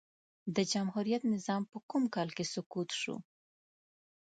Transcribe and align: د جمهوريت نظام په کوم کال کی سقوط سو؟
د 0.55 0.57
جمهوريت 0.71 1.21
نظام 1.33 1.61
په 1.71 1.77
کوم 1.89 2.03
کال 2.15 2.29
کی 2.37 2.45
سقوط 2.53 2.89
سو؟ 3.01 3.15